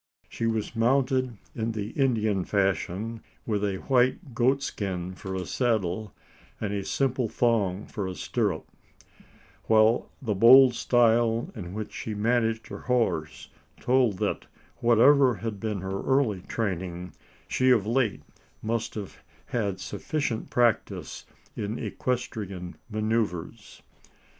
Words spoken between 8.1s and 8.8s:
stirrup;